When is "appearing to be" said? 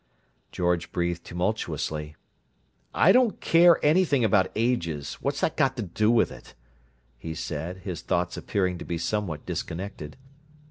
8.35-8.97